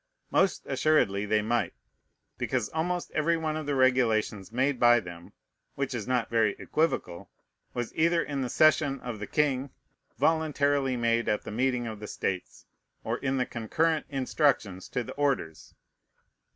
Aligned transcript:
Most 0.31 0.65
assuredly 0.65 1.27
they 1.27 1.43
might; 1.43 1.75
because 2.39 2.69
almost 2.69 3.11
every 3.11 3.37
one 3.37 3.55
of 3.55 3.67
the 3.67 3.75
regulations 3.75 4.51
made 4.51 4.79
by 4.79 4.99
them, 4.99 5.31
which 5.75 5.93
is 5.93 6.07
not 6.07 6.27
very 6.27 6.55
equivocal, 6.57 7.29
was 7.75 7.93
either 7.93 8.23
in 8.23 8.41
the 8.41 8.49
cession 8.49 8.99
of 9.01 9.19
the 9.19 9.27
king, 9.27 9.69
voluntarily 10.17 10.97
made 10.97 11.29
at 11.29 11.43
the 11.43 11.51
meeting 11.51 11.85
of 11.85 11.99
the 11.99 12.07
States, 12.07 12.65
or 13.03 13.19
in 13.19 13.37
the 13.37 13.45
concurrent 13.45 14.07
instructions 14.09 14.89
to 14.89 15.03
the 15.03 15.13
orders. 15.13 15.75